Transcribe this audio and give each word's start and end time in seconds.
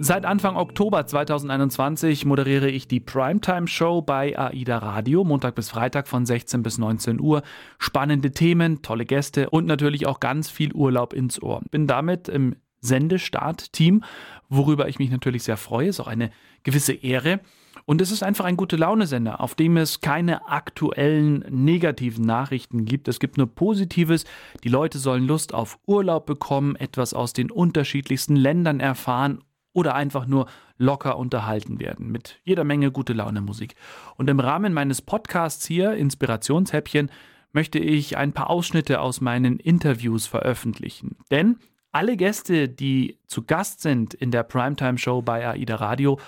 Seit 0.00 0.24
Anfang 0.24 0.54
Oktober 0.54 1.06
2021 1.06 2.24
moderiere 2.24 2.70
ich 2.70 2.86
die 2.86 3.00
Primetime 3.00 3.66
Show 3.66 4.00
bei 4.00 4.38
AIDA 4.38 4.78
Radio, 4.78 5.24
Montag 5.24 5.56
bis 5.56 5.70
Freitag 5.70 6.06
von 6.06 6.24
16 6.24 6.62
bis 6.62 6.78
19 6.78 7.20
Uhr. 7.20 7.42
Spannende 7.80 8.30
Themen, 8.30 8.80
tolle 8.82 9.04
Gäste 9.04 9.50
und 9.50 9.66
natürlich 9.66 10.06
auch 10.06 10.20
ganz 10.20 10.50
viel 10.50 10.72
Urlaub 10.72 11.12
ins 11.12 11.42
Ohr. 11.42 11.62
Bin 11.72 11.88
damit 11.88 12.28
im 12.28 12.54
Sendestart-Team, 12.80 14.04
worüber 14.48 14.88
ich 14.88 15.00
mich 15.00 15.10
natürlich 15.10 15.42
sehr 15.42 15.56
freue. 15.56 15.88
Ist 15.88 15.98
auch 15.98 16.06
eine 16.06 16.30
gewisse 16.62 16.92
Ehre. 16.92 17.40
Und 17.84 18.00
es 18.00 18.12
ist 18.12 18.22
einfach 18.22 18.44
ein 18.44 18.56
gute 18.56 18.76
Laune-Sender, 18.76 19.40
auf 19.40 19.56
dem 19.56 19.76
es 19.76 20.00
keine 20.00 20.48
aktuellen 20.48 21.44
negativen 21.50 22.24
Nachrichten 22.24 22.84
gibt. 22.84 23.08
Es 23.08 23.18
gibt 23.18 23.36
nur 23.36 23.48
Positives. 23.48 24.26
Die 24.62 24.68
Leute 24.68 24.98
sollen 24.98 25.26
Lust 25.26 25.54
auf 25.54 25.80
Urlaub 25.86 26.24
bekommen, 26.24 26.76
etwas 26.76 27.14
aus 27.14 27.32
den 27.32 27.50
unterschiedlichsten 27.50 28.36
Ländern 28.36 28.78
erfahren 28.78 29.42
oder 29.72 29.94
einfach 29.94 30.26
nur 30.26 30.46
locker 30.76 31.18
unterhalten 31.18 31.80
werden 31.80 32.10
mit 32.10 32.40
jeder 32.44 32.64
Menge 32.64 32.90
gute 32.90 33.12
Laune 33.12 33.40
Musik. 33.40 33.74
Und 34.16 34.28
im 34.30 34.40
Rahmen 34.40 34.72
meines 34.72 35.02
Podcasts 35.02 35.66
hier, 35.66 35.94
Inspirationshäppchen, 35.94 37.10
möchte 37.52 37.78
ich 37.78 38.16
ein 38.16 38.32
paar 38.32 38.50
Ausschnitte 38.50 39.00
aus 39.00 39.20
meinen 39.20 39.58
Interviews 39.58 40.26
veröffentlichen. 40.26 41.16
Denn 41.30 41.58
alle 41.92 42.16
Gäste, 42.16 42.68
die 42.68 43.18
zu 43.26 43.44
Gast 43.44 43.80
sind 43.80 44.14
in 44.14 44.30
der 44.30 44.42
Primetime 44.42 44.98
Show 44.98 45.22
bei 45.22 45.48
AIDA 45.48 45.76
Radio, 45.76 46.18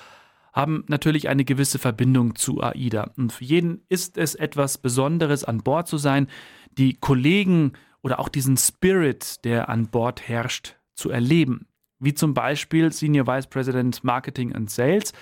haben 0.53 0.85
natürlich 0.89 1.29
eine 1.29 1.45
gewisse 1.45 1.79
Verbindung 1.79 2.35
zu 2.35 2.61
AIDA. 2.61 3.13
Und 3.17 3.33
für 3.33 3.45
jeden 3.45 3.83
ist 3.89 4.19
es 4.19 4.35
etwas 4.35 4.79
Besonderes, 4.79 5.45
an 5.45 5.59
Bord 5.59 5.87
zu 5.87 5.97
sein, 5.97 6.27
die 6.79 6.95
Kollegen 6.95 7.75
oder 8.03 8.19
auch 8.19 8.29
diesen 8.29 8.57
Spirit, 8.57 9.45
der 9.45 9.69
an 9.69 9.89
Bord 9.89 10.27
herrscht, 10.27 10.77
zu 10.95 11.11
erleben 11.11 11.67
wie 12.01 12.15
zum 12.15 12.35
Beispiel 12.35 12.93
Senior 12.93 13.27
Vice 13.27 13.47
President 13.47 14.03
Marketing 14.03 14.53
and 14.55 14.71
Sales 14.71 15.13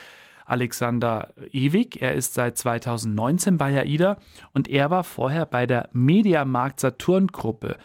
Alexander 0.46 1.34
Ewig. 1.52 2.00
Er 2.00 2.14
ist 2.14 2.34
seit 2.34 2.56
2019 2.56 3.58
bei 3.58 3.78
AIDA 3.78 4.16
und 4.52 4.68
er 4.68 4.90
war 4.90 5.04
vorher 5.04 5.46
bei 5.46 5.66
der 5.66 5.90
Mediamarkt 5.92 6.80
Saturn 6.80 7.26
Gruppe. 7.26 7.76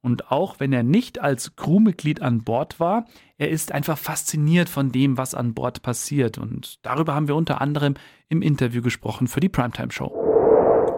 Und 0.00 0.30
auch 0.30 0.60
wenn 0.60 0.72
er 0.72 0.82
nicht 0.82 1.20
als 1.20 1.56
Crewmitglied 1.56 2.20
an 2.20 2.44
Bord 2.44 2.78
war, 2.78 3.06
er 3.38 3.48
ist 3.48 3.72
einfach 3.72 3.96
fasziniert 3.96 4.68
von 4.68 4.92
dem, 4.92 5.16
was 5.16 5.34
an 5.34 5.54
Bord 5.54 5.82
passiert. 5.82 6.36
Und 6.36 6.78
darüber 6.84 7.14
haben 7.14 7.26
wir 7.26 7.34
unter 7.34 7.60
anderem 7.60 7.94
im 8.28 8.42
Interview 8.42 8.82
gesprochen 8.82 9.28
für 9.28 9.40
die 9.40 9.48
Primetime 9.48 9.90
Show. 9.90 10.08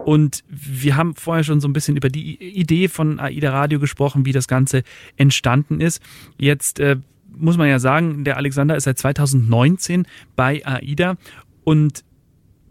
Und 0.05 0.43
wir 0.49 0.97
haben 0.97 1.15
vorher 1.15 1.43
schon 1.43 1.61
so 1.61 1.67
ein 1.67 1.73
bisschen 1.73 1.97
über 1.97 2.09
die 2.09 2.35
Idee 2.35 2.89
von 2.89 3.19
AIDA 3.19 3.51
Radio 3.51 3.79
gesprochen, 3.79 4.25
wie 4.25 4.33
das 4.33 4.47
Ganze 4.47 4.83
entstanden 5.15 5.81
ist. 5.81 6.01
Jetzt 6.37 6.79
äh, 6.79 6.97
muss 7.37 7.57
man 7.57 7.67
ja 7.67 7.79
sagen, 7.79 8.23
der 8.23 8.37
Alexander 8.37 8.75
ist 8.75 8.83
seit 8.83 8.97
2019 8.97 10.07
bei 10.35 10.65
AIDA 10.65 11.17
und 11.63 12.03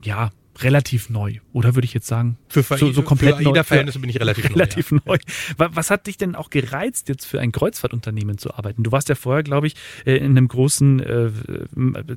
ja, 0.02 0.30
relativ 0.62 1.10
neu, 1.10 1.38
oder 1.52 1.74
würde 1.74 1.84
ich 1.84 1.94
jetzt 1.94 2.06
sagen? 2.06 2.38
Für, 2.48 2.62
so, 2.62 2.92
so 2.92 3.02
komplett 3.02 3.36
für 3.36 3.48
AIDA-Verhältnisse 3.48 3.98
bin 3.98 4.10
ich 4.10 4.20
relativ, 4.20 4.44
relativ 4.50 4.92
neu. 4.92 5.00
Relativ 5.06 5.50
ja. 5.58 5.66
neu. 5.66 5.68
Was 5.74 5.90
hat 5.90 6.06
dich 6.06 6.16
denn 6.16 6.34
auch 6.34 6.50
gereizt, 6.50 7.08
jetzt 7.08 7.26
für 7.26 7.40
ein 7.40 7.52
Kreuzfahrtunternehmen 7.52 8.38
zu 8.38 8.54
arbeiten? 8.54 8.82
Du 8.82 8.92
warst 8.92 9.08
ja 9.08 9.14
vorher, 9.14 9.42
glaube 9.42 9.66
ich, 9.66 9.74
äh, 10.04 10.16
in 10.16 10.36
einem 10.36 10.48
großen 10.48 11.00
äh, 11.00 11.30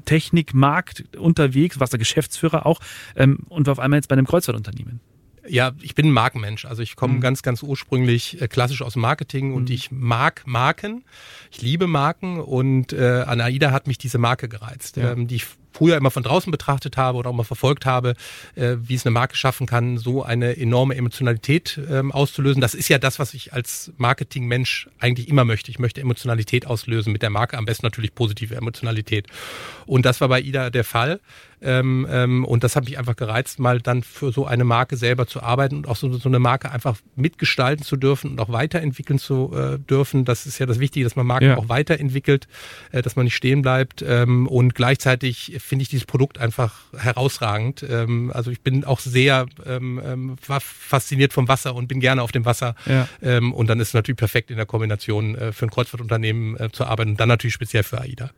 Technikmarkt 0.05 1.03
unterwegs, 1.17 1.79
warst 1.79 1.93
der 1.93 1.99
Geschäftsführer 1.99 2.65
auch 2.65 2.79
ähm, 3.15 3.39
und 3.49 3.67
war 3.67 3.73
auf 3.73 3.79
einmal 3.79 3.97
jetzt 3.97 4.07
bei 4.07 4.13
einem 4.13 4.27
Kreuzfahrtunternehmen. 4.27 5.01
Ja, 5.49 5.71
ich 5.81 5.95
bin 5.95 6.07
ein 6.07 6.11
Markenmensch. 6.11 6.65
Also 6.65 6.81
ich 6.81 6.95
komme 6.95 7.15
mhm. 7.15 7.21
ganz, 7.21 7.41
ganz 7.41 7.63
ursprünglich 7.63 8.41
äh, 8.41 8.47
klassisch 8.47 8.81
aus 8.81 8.93
dem 8.93 9.01
Marketing 9.01 9.53
und 9.53 9.69
mhm. 9.69 9.75
ich 9.75 9.91
mag 9.91 10.43
Marken. 10.45 11.03
Ich 11.51 11.61
liebe 11.61 11.87
Marken 11.87 12.39
und 12.39 12.93
äh, 12.93 13.23
an 13.25 13.41
AIDA 13.41 13.71
hat 13.71 13.87
mich 13.87 13.97
diese 13.97 14.17
Marke 14.17 14.47
gereizt, 14.47 14.97
ja. 14.97 15.11
ähm, 15.11 15.27
die 15.27 15.35
ich 15.35 15.47
früher 15.79 15.95
immer 15.95 16.11
von 16.11 16.23
draußen 16.23 16.51
betrachtet 16.51 16.97
habe 16.97 17.17
oder 17.17 17.29
auch 17.29 17.33
mal 17.33 17.45
verfolgt 17.45 17.85
habe, 17.85 18.15
äh, 18.55 18.75
wie 18.81 18.95
es 18.95 19.05
eine 19.05 19.13
Marke 19.13 19.37
schaffen 19.37 19.65
kann, 19.65 19.97
so 19.97 20.23
eine 20.23 20.57
enorme 20.57 20.95
Emotionalität 20.95 21.79
ähm, 21.89 22.11
auszulösen. 22.11 22.59
Das 22.59 22.73
ist 22.73 22.89
ja 22.89 22.97
das, 22.97 23.17
was 23.17 23.33
ich 23.33 23.53
als 23.53 23.93
Marketingmensch 23.95 24.89
eigentlich 24.99 25.29
immer 25.29 25.45
möchte. 25.45 25.71
Ich 25.71 25.79
möchte 25.79 26.01
Emotionalität 26.01 26.67
auslösen 26.67 27.13
mit 27.13 27.21
der 27.21 27.29
Marke, 27.29 27.57
am 27.57 27.63
besten 27.63 27.85
natürlich 27.85 28.13
positive 28.13 28.55
Emotionalität. 28.55 29.27
Und 29.85 30.05
das 30.05 30.19
war 30.19 30.27
bei 30.27 30.41
Ida 30.41 30.69
der 30.69 30.83
Fall. 30.83 31.21
Ähm, 31.61 32.07
ähm, 32.09 32.45
und 32.45 32.63
das 32.63 32.75
hat 32.75 32.85
mich 32.85 32.97
einfach 32.97 33.15
gereizt, 33.15 33.59
mal 33.59 33.81
dann 33.81 34.01
für 34.03 34.31
so 34.31 34.45
eine 34.45 34.63
Marke 34.63 34.95
selber 34.95 35.27
zu 35.27 35.43
arbeiten 35.43 35.75
und 35.75 35.87
auch 35.87 35.97
so, 35.97 36.11
so 36.13 36.29
eine 36.29 36.39
Marke 36.39 36.71
einfach 36.71 36.97
mitgestalten 37.15 37.83
zu 37.83 37.97
dürfen 37.97 38.31
und 38.31 38.39
auch 38.39 38.49
weiterentwickeln 38.49 39.19
zu 39.19 39.51
äh, 39.53 39.77
dürfen. 39.77 40.23
Das 40.23 40.45
ist 40.45 40.59
ja 40.59 40.65
das 40.65 40.79
Wichtige, 40.79 41.03
dass 41.03 41.15
man 41.15 41.27
Marken 41.27 41.47
ja. 41.47 41.57
auch 41.57 41.67
weiterentwickelt, 41.67 42.47
äh, 42.91 43.01
dass 43.01 43.15
man 43.15 43.25
nicht 43.25 43.35
stehen 43.35 43.61
bleibt. 43.61 44.01
Ähm, 44.01 44.47
und 44.47 44.73
gleichzeitig 44.73 45.57
finde 45.69 45.83
ich 45.83 45.89
dieses 45.89 46.05
Produkt 46.05 46.39
einfach 46.39 46.73
herausragend. 46.97 47.85
Ähm, 47.87 48.31
also 48.33 48.51
ich 48.51 48.61
bin 48.61 48.83
auch 48.83 48.99
sehr 48.99 49.45
ähm, 49.65 50.01
ähm 50.03 50.35
fasziniert 50.39 51.31
vom 51.31 51.47
Wasser 51.47 51.75
und 51.75 51.87
bin 51.87 51.99
gerne 51.99 52.23
auf 52.23 52.31
dem 52.31 52.43
Wasser. 52.43 52.75
Ja. 52.85 53.07
Ähm, 53.21 53.53
und 53.53 53.67
dann 53.67 53.79
ist 53.79 53.89
es 53.89 53.93
natürlich 53.93 54.17
perfekt 54.17 54.49
in 54.51 54.57
der 54.57 54.65
Kombination 54.65 55.35
äh, 55.35 55.51
für 55.53 55.67
ein 55.67 55.69
Kreuzfahrtunternehmen 55.69 56.59
äh, 56.59 56.71
zu 56.71 56.85
arbeiten 56.85 57.11
und 57.11 57.19
dann 57.19 57.29
natürlich 57.29 57.53
speziell 57.53 57.83
für 57.83 58.01
AIDA 58.01 58.31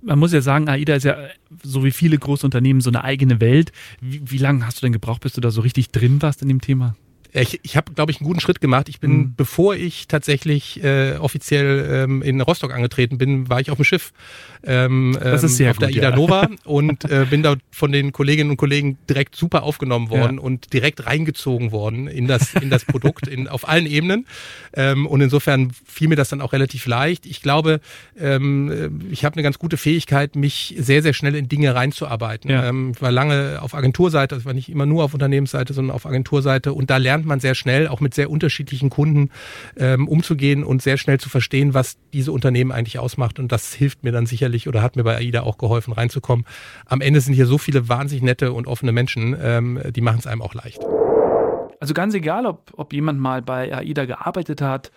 man 0.00 0.18
muss 0.20 0.32
ja 0.32 0.40
sagen, 0.40 0.68
AIDA 0.68 0.94
ist 0.94 1.02
ja 1.02 1.16
so 1.60 1.82
wie 1.82 1.90
viele 1.90 2.16
große 2.16 2.46
Unternehmen 2.46 2.80
so 2.80 2.88
eine 2.88 3.02
eigene 3.02 3.40
Welt. 3.40 3.72
Wie, 4.00 4.20
wie 4.30 4.38
lange 4.38 4.64
hast 4.64 4.78
du 4.78 4.86
denn 4.86 4.92
gebraucht, 4.92 5.22
bis 5.22 5.32
du 5.32 5.40
da 5.40 5.50
so 5.50 5.60
richtig 5.60 5.90
drin 5.90 6.22
warst 6.22 6.40
in 6.40 6.48
dem 6.48 6.60
Thema? 6.60 6.94
Ich, 7.32 7.60
ich 7.62 7.76
habe, 7.76 7.92
glaube 7.92 8.10
ich, 8.10 8.20
einen 8.20 8.26
guten 8.26 8.40
Schritt 8.40 8.60
gemacht. 8.60 8.88
Ich 8.88 9.00
bin, 9.00 9.10
mhm. 9.10 9.34
bevor 9.36 9.74
ich 9.74 10.08
tatsächlich 10.08 10.82
äh, 10.82 11.16
offiziell 11.16 12.04
ähm, 12.04 12.22
in 12.22 12.40
Rostock 12.40 12.72
angetreten 12.72 13.18
bin, 13.18 13.48
war 13.48 13.60
ich 13.60 13.70
auf 13.70 13.76
dem 13.76 13.84
Schiff 13.84 14.12
ähm, 14.64 15.16
das 15.20 15.44
ist 15.44 15.52
ähm, 15.52 15.56
sehr 15.56 15.70
auf 15.70 15.76
gut, 15.76 15.88
der 15.88 15.96
Ida 15.96 16.14
Nova 16.14 16.48
und 16.64 17.04
äh, 17.04 17.26
bin 17.28 17.42
da 17.42 17.56
von 17.70 17.92
den 17.92 18.12
Kolleginnen 18.12 18.50
und 18.50 18.56
Kollegen 18.56 18.98
direkt 19.08 19.36
super 19.36 19.62
aufgenommen 19.62 20.10
worden 20.10 20.36
ja. 20.36 20.42
und 20.42 20.72
direkt 20.72 21.06
reingezogen 21.06 21.70
worden 21.70 22.08
in 22.08 22.26
das 22.26 22.54
in 22.54 22.70
das 22.70 22.84
Produkt 22.84 23.28
in, 23.28 23.48
auf 23.48 23.68
allen 23.68 23.86
Ebenen 23.86 24.26
ähm, 24.74 25.06
und 25.06 25.20
insofern 25.20 25.70
fiel 25.86 26.08
mir 26.08 26.16
das 26.16 26.28
dann 26.28 26.40
auch 26.40 26.52
relativ 26.52 26.86
leicht. 26.86 27.26
Ich 27.26 27.42
glaube, 27.42 27.80
ähm, 28.18 29.02
ich 29.10 29.24
habe 29.24 29.36
eine 29.36 29.42
ganz 29.42 29.58
gute 29.58 29.76
Fähigkeit, 29.76 30.34
mich 30.34 30.74
sehr 30.78 31.02
sehr 31.02 31.12
schnell 31.12 31.34
in 31.34 31.48
Dinge 31.48 31.74
reinzuarbeiten. 31.74 32.50
Ja. 32.50 32.68
Ähm, 32.68 32.92
ich 32.94 33.02
war 33.02 33.12
lange 33.12 33.58
auf 33.62 33.74
Agenturseite, 33.74 34.34
das 34.34 34.44
war 34.44 34.54
nicht 34.54 34.68
immer 34.68 34.86
nur 34.86 35.04
auf 35.04 35.14
Unternehmensseite, 35.14 35.72
sondern 35.72 35.94
auf 35.94 36.06
Agenturseite 36.06 36.72
und 36.72 36.90
da 36.90 36.96
lernt 36.96 37.26
man 37.28 37.40
sehr 37.40 37.54
schnell, 37.54 37.88
auch 37.88 38.00
mit 38.00 38.14
sehr 38.14 38.30
unterschiedlichen 38.30 38.90
Kunden 38.90 39.30
ähm, 39.76 40.08
umzugehen 40.08 40.64
und 40.64 40.82
sehr 40.82 40.98
schnell 40.98 41.20
zu 41.20 41.28
verstehen, 41.28 41.74
was 41.74 41.98
diese 42.12 42.32
Unternehmen 42.32 42.72
eigentlich 42.72 42.98
ausmacht. 42.98 43.38
Und 43.38 43.52
das 43.52 43.72
hilft 43.72 44.02
mir 44.02 44.12
dann 44.12 44.26
sicherlich 44.26 44.68
oder 44.68 44.82
hat 44.82 44.96
mir 44.96 45.04
bei 45.04 45.16
AIDA 45.16 45.42
auch 45.42 45.58
geholfen, 45.58 45.92
reinzukommen. 45.92 46.46
Am 46.86 47.00
Ende 47.00 47.20
sind 47.20 47.34
hier 47.34 47.46
so 47.46 47.58
viele 47.58 47.88
wahnsinnig 47.88 48.22
nette 48.24 48.52
und 48.52 48.66
offene 48.66 48.92
Menschen, 48.92 49.36
ähm, 49.40 49.80
die 49.90 50.00
machen 50.00 50.18
es 50.18 50.26
einem 50.26 50.42
auch 50.42 50.54
leicht. 50.54 50.80
Also 51.80 51.94
ganz 51.94 52.14
egal, 52.14 52.46
ob, 52.46 52.72
ob 52.76 52.92
jemand 52.92 53.20
mal 53.20 53.42
bei 53.42 53.72
AIDA 53.72 54.04
gearbeitet 54.04 54.60
hat 54.60 54.90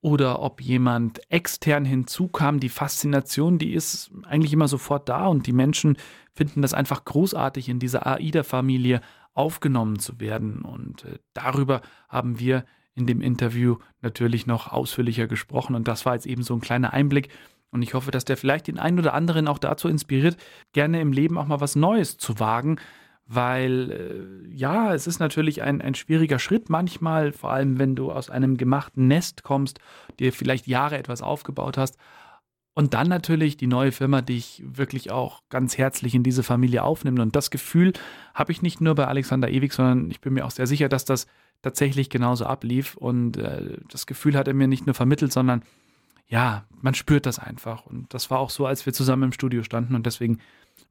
oder 0.00 0.40
ob 0.40 0.60
jemand 0.60 1.20
extern 1.30 1.84
hinzukam, 1.84 2.60
die 2.60 2.68
Faszination, 2.68 3.58
die 3.58 3.72
ist 3.72 4.10
eigentlich 4.24 4.52
immer 4.52 4.68
sofort 4.68 5.08
da 5.08 5.26
und 5.26 5.46
die 5.46 5.52
Menschen 5.52 5.96
finden 6.34 6.62
das 6.62 6.74
einfach 6.74 7.04
großartig, 7.04 7.68
in 7.68 7.78
dieser 7.78 8.06
AIDA-Familie 8.06 9.00
aufgenommen 9.34 9.98
zu 9.98 10.20
werden. 10.20 10.62
Und 10.62 11.04
äh, 11.04 11.18
darüber 11.34 11.82
haben 12.08 12.38
wir 12.38 12.64
in 12.94 13.06
dem 13.06 13.20
Interview 13.20 13.76
natürlich 14.00 14.46
noch 14.46 14.72
ausführlicher 14.72 15.26
gesprochen. 15.26 15.74
Und 15.74 15.88
das 15.88 16.06
war 16.06 16.14
jetzt 16.14 16.26
eben 16.26 16.42
so 16.42 16.54
ein 16.54 16.60
kleiner 16.60 16.92
Einblick. 16.92 17.28
Und 17.70 17.82
ich 17.82 17.94
hoffe, 17.94 18.12
dass 18.12 18.24
der 18.24 18.36
vielleicht 18.36 18.68
den 18.68 18.78
einen 18.78 19.00
oder 19.00 19.14
anderen 19.14 19.48
auch 19.48 19.58
dazu 19.58 19.88
inspiriert, 19.88 20.36
gerne 20.72 21.00
im 21.00 21.12
Leben 21.12 21.36
auch 21.36 21.46
mal 21.46 21.60
was 21.60 21.74
Neues 21.74 22.16
zu 22.16 22.38
wagen. 22.38 22.76
Weil 23.26 23.90
äh, 23.90 24.54
ja, 24.54 24.94
es 24.94 25.06
ist 25.06 25.18
natürlich 25.18 25.62
ein, 25.62 25.80
ein 25.80 25.94
schwieriger 25.94 26.38
Schritt 26.38 26.68
manchmal, 26.68 27.32
vor 27.32 27.52
allem 27.52 27.78
wenn 27.78 27.96
du 27.96 28.12
aus 28.12 28.30
einem 28.30 28.56
gemachten 28.58 29.08
Nest 29.08 29.42
kommst, 29.42 29.80
dir 30.20 30.32
vielleicht 30.32 30.66
Jahre 30.66 30.98
etwas 30.98 31.22
aufgebaut 31.22 31.78
hast. 31.78 31.96
Und 32.74 32.92
dann 32.92 33.08
natürlich 33.08 33.56
die 33.56 33.68
neue 33.68 33.92
Firma 33.92 34.20
dich 34.20 34.62
wirklich 34.66 35.12
auch 35.12 35.42
ganz 35.48 35.78
herzlich 35.78 36.14
in 36.14 36.24
diese 36.24 36.42
Familie 36.42 36.82
aufnimmt. 36.82 37.20
Und 37.20 37.36
das 37.36 37.50
Gefühl 37.50 37.92
habe 38.34 38.50
ich 38.50 38.62
nicht 38.62 38.80
nur 38.80 38.96
bei 38.96 39.06
Alexander 39.06 39.48
Ewig, 39.48 39.72
sondern 39.72 40.10
ich 40.10 40.20
bin 40.20 40.34
mir 40.34 40.44
auch 40.44 40.50
sehr 40.50 40.66
sicher, 40.66 40.88
dass 40.88 41.04
das 41.04 41.28
tatsächlich 41.62 42.10
genauso 42.10 42.46
ablief. 42.46 42.96
Und 42.96 43.36
äh, 43.36 43.78
das 43.88 44.06
Gefühl 44.06 44.36
hat 44.36 44.48
er 44.48 44.54
mir 44.54 44.66
nicht 44.66 44.86
nur 44.86 44.94
vermittelt, 44.94 45.32
sondern 45.32 45.62
ja, 46.26 46.64
man 46.80 46.94
spürt 46.94 47.26
das 47.26 47.38
einfach. 47.38 47.86
Und 47.86 48.12
das 48.12 48.30
war 48.30 48.40
auch 48.40 48.50
so, 48.50 48.66
als 48.66 48.84
wir 48.86 48.92
zusammen 48.92 49.24
im 49.24 49.32
Studio 49.32 49.62
standen. 49.62 49.94
Und 49.94 50.04
deswegen 50.06 50.40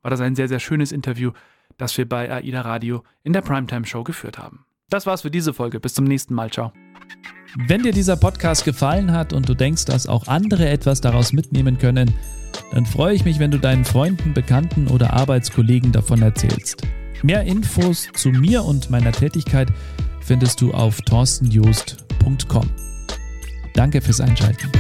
war 0.01 0.09
das 0.09 0.21
ein 0.21 0.36
sehr, 0.36 0.47
sehr 0.47 0.59
schönes 0.59 0.94
Interview, 0.94 1.31
das 1.77 1.97
wir 1.97 2.07
bei 2.07 2.31
AIDA 2.31 2.62
Radio 2.62 3.03
in 3.24 3.33
der 3.33 3.41
Primetime 3.41 3.86
Show 3.86 4.03
geführt 4.03 4.38
haben. 4.38 4.65
Das 4.89 5.06
war's 5.06 5.24
für 5.24 5.31
diese 5.31 5.53
Folge. 5.53 5.81
Bis 5.81 5.95
zum 5.95 6.06
nächsten 6.06 6.33
Mal. 6.33 6.50
Ciao. 6.50 6.71
Wenn 7.55 7.83
dir 7.83 7.91
dieser 7.91 8.15
Podcast 8.15 8.65
gefallen 8.65 9.11
hat 9.11 9.31
und 9.31 9.47
du 9.47 9.53
denkst, 9.53 9.85
dass 9.85 10.07
auch 10.07 10.27
andere 10.27 10.67
etwas 10.69 11.01
daraus 11.01 11.33
mitnehmen 11.33 11.77
können, 11.77 12.15
dann 12.71 12.85
freue 12.85 13.13
ich 13.13 13.25
mich, 13.25 13.38
wenn 13.38 13.51
du 13.51 13.59
deinen 13.59 13.85
Freunden, 13.85 14.33
Bekannten 14.33 14.88
oder 14.88 15.13
Arbeitskollegen 15.13 15.91
davon 15.91 16.23
erzählst. 16.23 16.81
Mehr 17.21 17.44
Infos 17.44 18.07
zu 18.15 18.29
mir 18.29 18.63
und 18.63 18.89
meiner 18.89 19.11
Tätigkeit 19.11 19.71
findest 20.21 20.61
du 20.61 20.73
auf 20.73 21.01
torstenjoost.com. 21.01 22.69
Danke 23.73 24.01
fürs 24.01 24.19
Einschalten. 24.19 24.71